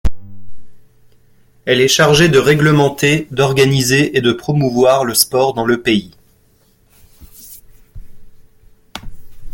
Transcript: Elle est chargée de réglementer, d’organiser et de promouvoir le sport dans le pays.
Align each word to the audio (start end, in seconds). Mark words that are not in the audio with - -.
Elle 1.65 1.79
est 1.79 1.87
chargée 1.87 2.27
de 2.27 2.39
réglementer, 2.39 3.27
d’organiser 3.29 4.17
et 4.17 4.21
de 4.21 4.33
promouvoir 4.33 5.05
le 5.05 5.13
sport 5.13 5.53
dans 5.53 5.63
le 5.67 5.79
pays. 5.83 6.15